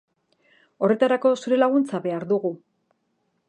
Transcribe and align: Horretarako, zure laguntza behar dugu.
Horretarako, 0.87 1.33
zure 1.43 1.61
laguntza 1.67 2.03
behar 2.09 2.29
dugu. 2.33 2.55